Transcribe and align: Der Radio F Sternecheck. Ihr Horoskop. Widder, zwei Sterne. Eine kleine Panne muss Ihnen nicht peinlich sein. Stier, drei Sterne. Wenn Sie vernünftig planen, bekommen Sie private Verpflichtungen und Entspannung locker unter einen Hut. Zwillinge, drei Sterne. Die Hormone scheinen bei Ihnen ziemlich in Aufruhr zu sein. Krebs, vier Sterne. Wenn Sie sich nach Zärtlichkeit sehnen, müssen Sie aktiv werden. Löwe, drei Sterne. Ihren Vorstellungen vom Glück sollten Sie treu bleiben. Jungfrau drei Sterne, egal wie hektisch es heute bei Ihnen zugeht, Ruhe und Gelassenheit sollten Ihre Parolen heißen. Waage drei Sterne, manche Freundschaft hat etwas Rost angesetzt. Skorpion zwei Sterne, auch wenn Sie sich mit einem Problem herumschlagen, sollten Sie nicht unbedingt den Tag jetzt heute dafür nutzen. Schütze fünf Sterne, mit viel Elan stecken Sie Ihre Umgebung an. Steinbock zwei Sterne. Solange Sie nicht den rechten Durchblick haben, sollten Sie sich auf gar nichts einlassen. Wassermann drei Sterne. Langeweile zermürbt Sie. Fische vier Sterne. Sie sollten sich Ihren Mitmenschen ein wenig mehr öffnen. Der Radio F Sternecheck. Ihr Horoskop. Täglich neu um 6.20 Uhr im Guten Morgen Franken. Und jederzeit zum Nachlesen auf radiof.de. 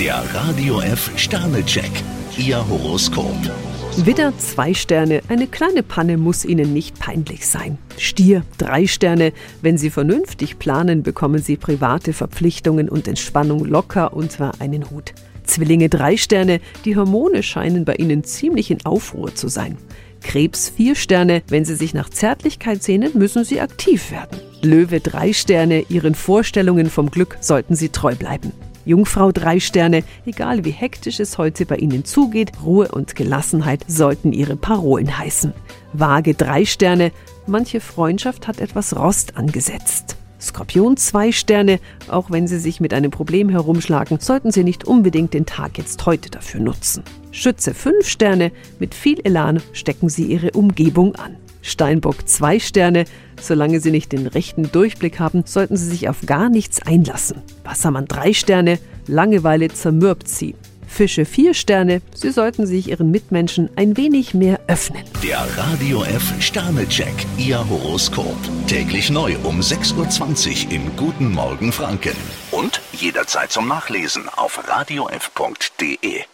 Der 0.00 0.24
Radio 0.32 0.80
F 0.80 1.10
Sternecheck. 1.16 1.90
Ihr 2.38 2.66
Horoskop. 2.66 3.36
Widder, 3.98 4.32
zwei 4.38 4.72
Sterne. 4.72 5.20
Eine 5.28 5.46
kleine 5.46 5.82
Panne 5.82 6.16
muss 6.16 6.46
Ihnen 6.46 6.72
nicht 6.72 6.98
peinlich 6.98 7.46
sein. 7.46 7.76
Stier, 7.98 8.42
drei 8.56 8.86
Sterne. 8.86 9.34
Wenn 9.60 9.76
Sie 9.76 9.90
vernünftig 9.90 10.58
planen, 10.58 11.02
bekommen 11.02 11.42
Sie 11.42 11.58
private 11.58 12.14
Verpflichtungen 12.14 12.88
und 12.88 13.08
Entspannung 13.08 13.66
locker 13.66 14.14
unter 14.14 14.58
einen 14.58 14.88
Hut. 14.88 15.12
Zwillinge, 15.44 15.90
drei 15.90 16.16
Sterne. 16.16 16.60
Die 16.86 16.96
Hormone 16.96 17.42
scheinen 17.42 17.84
bei 17.84 17.96
Ihnen 17.96 18.24
ziemlich 18.24 18.70
in 18.70 18.82
Aufruhr 18.86 19.34
zu 19.34 19.48
sein. 19.48 19.76
Krebs, 20.22 20.70
vier 20.70 20.94
Sterne. 20.94 21.42
Wenn 21.48 21.66
Sie 21.66 21.76
sich 21.76 21.92
nach 21.92 22.08
Zärtlichkeit 22.08 22.82
sehnen, 22.82 23.10
müssen 23.18 23.44
Sie 23.44 23.60
aktiv 23.60 24.10
werden. 24.10 24.40
Löwe, 24.62 25.00
drei 25.00 25.34
Sterne. 25.34 25.84
Ihren 25.90 26.14
Vorstellungen 26.14 26.88
vom 26.88 27.10
Glück 27.10 27.36
sollten 27.42 27.76
Sie 27.76 27.90
treu 27.90 28.14
bleiben. 28.14 28.54
Jungfrau 28.84 29.32
drei 29.32 29.60
Sterne, 29.60 30.02
egal 30.26 30.64
wie 30.64 30.70
hektisch 30.70 31.20
es 31.20 31.38
heute 31.38 31.66
bei 31.66 31.76
Ihnen 31.76 32.04
zugeht, 32.04 32.52
Ruhe 32.64 32.88
und 32.88 33.14
Gelassenheit 33.14 33.84
sollten 33.86 34.32
Ihre 34.32 34.56
Parolen 34.56 35.18
heißen. 35.18 35.52
Waage 35.92 36.34
drei 36.34 36.64
Sterne, 36.64 37.12
manche 37.46 37.80
Freundschaft 37.80 38.48
hat 38.48 38.60
etwas 38.60 38.96
Rost 38.96 39.36
angesetzt. 39.36 40.16
Skorpion 40.40 40.96
zwei 40.96 41.32
Sterne, 41.32 41.80
auch 42.08 42.30
wenn 42.30 42.46
Sie 42.46 42.58
sich 42.58 42.80
mit 42.80 42.94
einem 42.94 43.10
Problem 43.10 43.50
herumschlagen, 43.50 44.18
sollten 44.20 44.50
Sie 44.50 44.64
nicht 44.64 44.84
unbedingt 44.84 45.34
den 45.34 45.44
Tag 45.44 45.76
jetzt 45.76 46.06
heute 46.06 46.30
dafür 46.30 46.60
nutzen. 46.60 47.02
Schütze 47.30 47.74
fünf 47.74 48.08
Sterne, 48.08 48.50
mit 48.78 48.94
viel 48.94 49.20
Elan 49.22 49.60
stecken 49.72 50.08
Sie 50.08 50.24
Ihre 50.24 50.52
Umgebung 50.52 51.14
an. 51.16 51.36
Steinbock 51.62 52.28
zwei 52.28 52.58
Sterne. 52.58 53.04
Solange 53.40 53.80
Sie 53.80 53.90
nicht 53.90 54.12
den 54.12 54.26
rechten 54.26 54.70
Durchblick 54.70 55.18
haben, 55.18 55.44
sollten 55.46 55.76
Sie 55.76 55.88
sich 55.88 56.08
auf 56.08 56.18
gar 56.26 56.48
nichts 56.48 56.82
einlassen. 56.82 57.42
Wassermann 57.64 58.06
drei 58.06 58.32
Sterne. 58.32 58.78
Langeweile 59.06 59.68
zermürbt 59.68 60.28
Sie. 60.28 60.54
Fische 60.86 61.24
vier 61.24 61.54
Sterne. 61.54 62.02
Sie 62.12 62.30
sollten 62.30 62.66
sich 62.66 62.88
Ihren 62.88 63.10
Mitmenschen 63.10 63.70
ein 63.76 63.96
wenig 63.96 64.34
mehr 64.34 64.60
öffnen. 64.66 65.04
Der 65.22 65.46
Radio 65.56 66.02
F 66.02 66.34
Sternecheck. 66.40 67.14
Ihr 67.38 67.66
Horoskop. 67.68 68.36
Täglich 68.66 69.10
neu 69.10 69.36
um 69.44 69.60
6.20 69.60 70.66
Uhr 70.66 70.72
im 70.72 70.96
Guten 70.96 71.32
Morgen 71.32 71.72
Franken. 71.72 72.16
Und 72.50 72.80
jederzeit 72.92 73.52
zum 73.52 73.68
Nachlesen 73.68 74.28
auf 74.28 74.60
radiof.de. 74.68 76.24